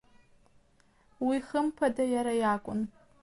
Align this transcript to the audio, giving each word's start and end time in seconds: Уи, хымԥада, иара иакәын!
Уи, 1.27 1.37
хымԥада, 1.47 2.05
иара 2.15 2.33
иакәын! 2.41 2.81